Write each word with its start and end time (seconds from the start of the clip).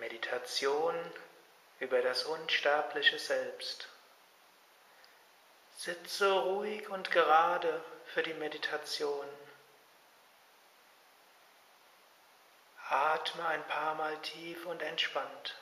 Meditation 0.00 0.94
über 1.78 2.02
das 2.02 2.24
unsterbliche 2.24 3.18
Selbst. 3.18 3.88
Sitze 5.76 6.30
ruhig 6.32 6.88
und 6.88 7.10
gerade 7.10 7.82
für 8.06 8.22
die 8.22 8.34
Meditation. 8.34 9.26
Atme 12.88 13.46
ein 13.46 13.66
paar 13.68 13.94
Mal 13.94 14.18
tief 14.18 14.66
und 14.66 14.82
entspannt. 14.82 15.56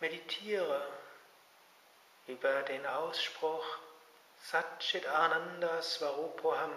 Meditiere 0.00 0.90
über 2.26 2.62
den 2.62 2.86
Ausspruch 2.86 3.64
Satchit 4.42 5.06
Ananda 5.06 5.82
Svarupoham. 5.82 6.72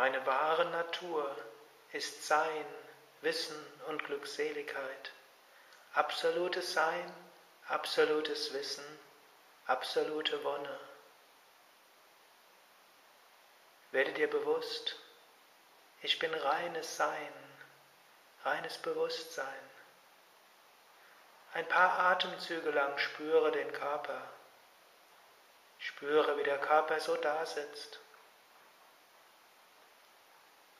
Meine 0.00 0.24
wahre 0.24 0.64
Natur 0.64 1.36
ist 1.92 2.26
Sein, 2.26 2.64
Wissen 3.20 3.62
und 3.86 4.02
Glückseligkeit. 4.02 5.12
Absolutes 5.92 6.72
Sein, 6.72 7.14
absolutes 7.68 8.54
Wissen, 8.54 8.98
absolute 9.66 10.42
Wonne. 10.42 10.80
Werde 13.90 14.14
dir 14.14 14.30
bewusst, 14.30 14.96
ich 16.00 16.18
bin 16.18 16.32
reines 16.32 16.96
Sein, 16.96 17.34
reines 18.42 18.78
Bewusstsein. 18.78 19.70
Ein 21.52 21.68
paar 21.68 21.98
Atemzüge 21.98 22.70
lang 22.70 22.96
spüre 22.96 23.52
den 23.52 23.70
Körper. 23.72 24.30
Spüre, 25.78 26.38
wie 26.38 26.44
der 26.44 26.58
Körper 26.58 27.00
so 27.00 27.16
da 27.16 27.44
sitzt. 27.44 28.00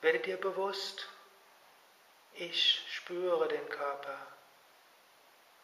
Werde 0.01 0.21
dir 0.21 0.39
bewusst, 0.39 1.09
ich 2.35 2.83
spüre 2.89 3.49
den 3.49 3.69
Körper. 3.69 4.27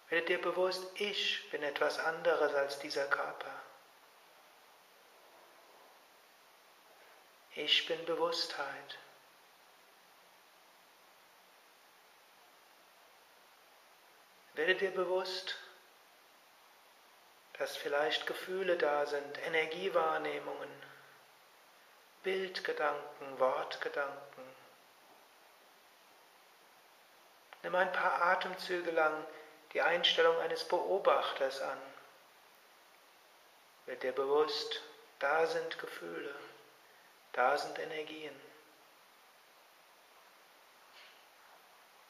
Werde 0.08 0.26
dir 0.26 0.40
bewusst, 0.40 0.84
ich 1.00 1.50
bin 1.50 1.62
etwas 1.62 1.98
anderes 1.98 2.54
als 2.54 2.78
dieser 2.78 3.06
Körper. 3.06 3.52
Ich 7.54 7.86
bin 7.86 8.04
Bewusstheit. 8.04 8.98
Werde 14.52 14.74
dir 14.74 14.90
bewusst, 14.90 15.56
dass 17.54 17.76
vielleicht 17.76 18.26
Gefühle 18.26 18.76
da 18.76 19.06
sind, 19.06 19.38
Energiewahrnehmungen, 19.46 20.68
Bildgedanken, 22.26 23.38
Wortgedanken. 23.38 24.42
Nimm 27.62 27.72
ein 27.76 27.92
paar 27.92 28.20
Atemzüge 28.20 28.90
lang 28.90 29.24
die 29.72 29.80
Einstellung 29.80 30.36
eines 30.40 30.66
Beobachters 30.66 31.62
an. 31.62 31.78
Wird 33.84 34.02
dir 34.02 34.10
bewusst, 34.10 34.82
da 35.20 35.46
sind 35.46 35.78
Gefühle, 35.78 36.34
da 37.30 37.56
sind 37.58 37.78
Energien. 37.78 38.34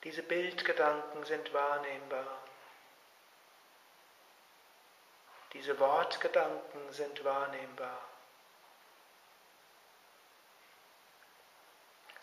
Diese 0.03 0.22
Bildgedanken 0.22 1.27
sind 1.27 1.53
wahrnehmbar. 1.53 2.39
Diese 5.53 5.78
Wortgedanken 5.78 6.91
sind 6.91 7.22
wahrnehmbar. 7.22 8.16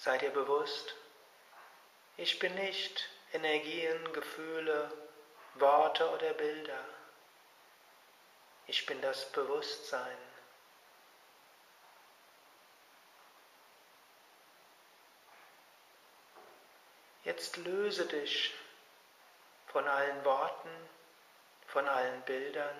Sei 0.04 0.18
dir 0.18 0.32
bewusst, 0.32 0.96
ich 2.18 2.38
bin 2.38 2.54
nicht 2.56 3.10
Energien, 3.32 4.12
Gefühle, 4.12 4.92
Worte 5.54 6.10
oder 6.10 6.34
Bilder. 6.34 6.84
Ich 8.68 8.86
bin 8.86 9.02
das 9.02 9.32
Bewusstsein. 9.32 10.18
Jetzt 17.24 17.56
löse 17.56 18.06
dich 18.06 18.54
von 19.68 19.88
allen 19.88 20.26
Worten, 20.26 20.90
von 21.68 21.88
allen 21.88 22.22
Bildern 22.24 22.78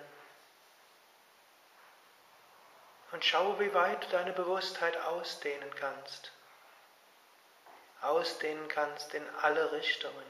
und 3.12 3.24
schau, 3.24 3.58
wie 3.60 3.72
weit 3.72 4.04
du 4.04 4.08
deine 4.10 4.34
Bewusstheit 4.34 4.98
ausdehnen 4.98 5.74
kannst 5.76 6.34
ausdehnen 8.04 8.68
kannst 8.68 9.14
in 9.14 9.28
alle 9.42 9.72
Richtungen. 9.72 10.26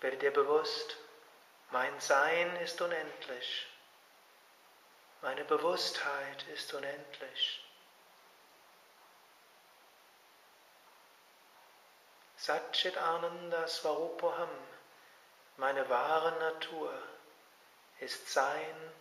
Werde 0.00 0.16
dir 0.16 0.32
bewusst, 0.32 0.96
mein 1.70 1.98
Sein 2.00 2.56
ist 2.56 2.80
unendlich, 2.80 3.66
meine 5.22 5.44
Bewusstheit 5.44 6.46
ist 6.48 6.72
unendlich. 6.72 7.64
Satchit 12.36 12.96
Ananda 12.96 13.66
Svarupoham, 13.66 14.48
meine 15.56 15.88
wahre 15.88 16.38
Natur, 16.38 16.92
ist 17.98 18.28
Sein, 18.32 18.92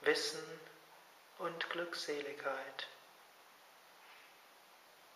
Wissen 0.00 0.60
und 1.38 1.70
Glückseligkeit. 1.70 2.88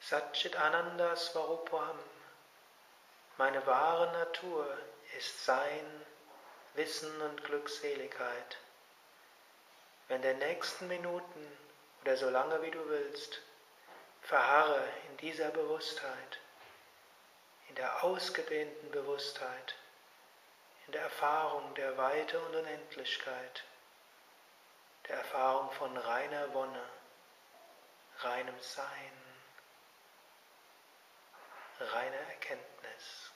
Satchit 0.08 0.54
Ananda 0.54 1.16
Svarupam. 1.16 1.98
Meine 3.38 3.66
wahre 3.66 4.12
Natur 4.12 4.78
ist 5.18 5.44
Sein, 5.44 6.06
Wissen 6.74 7.20
und 7.22 7.42
Glückseligkeit. 7.42 8.56
Wenn 10.06 10.22
der 10.22 10.34
nächsten 10.34 10.86
Minuten 10.86 11.58
oder 12.02 12.16
so 12.16 12.30
lange 12.30 12.62
wie 12.62 12.70
du 12.70 12.88
willst, 12.88 13.40
verharre 14.22 14.80
in 15.10 15.16
dieser 15.16 15.48
Bewusstheit, 15.48 16.38
in 17.68 17.74
der 17.74 18.04
ausgedehnten 18.04 18.92
Bewusstheit, 18.92 19.74
in 20.86 20.92
der 20.92 21.02
Erfahrung 21.02 21.74
der 21.74 21.98
Weite 21.98 22.38
und 22.38 22.54
Unendlichkeit, 22.54 23.64
der 25.08 25.16
Erfahrung 25.16 25.68
von 25.72 25.96
reiner 25.96 26.54
Wonne, 26.54 26.84
reinem 28.20 28.60
Sein 28.60 29.35
reine 31.80 32.16
Erkenntnis. 32.16 33.32